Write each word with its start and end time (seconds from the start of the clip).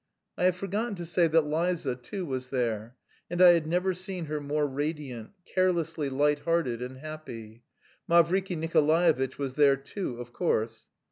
I 0.35 0.45
have 0.45 0.55
forgotten 0.55 0.95
to 0.95 1.05
say 1.05 1.27
that 1.27 1.45
Liza 1.45 1.95
too 1.95 2.25
was 2.25 2.49
there, 2.49 2.95
and 3.29 3.39
I 3.39 3.49
had 3.49 3.67
never 3.67 3.93
seen 3.93 4.25
her 4.25 4.41
more 4.41 4.65
radiant, 4.65 5.29
carelessly 5.45 6.09
light 6.09 6.39
hearted, 6.39 6.81
and 6.81 6.97
happy. 6.97 7.65
Mavriky 8.09 8.55
Nikolaevitch 8.57 9.37
was 9.37 9.53
there 9.53 9.77
too, 9.77 10.17
of 10.17 10.33
course. 10.33 10.89